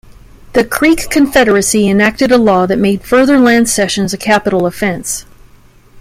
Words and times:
The 0.53 0.65
Creek 0.65 1.11
Confederacy 1.11 1.87
enacted 1.87 2.31
a 2.31 2.37
law 2.39 2.65
that 2.65 2.79
made 2.79 3.03
further 3.03 3.37
land 3.37 3.69
cessions 3.69 4.13
a 4.13 4.17
capital 4.17 4.65
offense. 4.65 5.27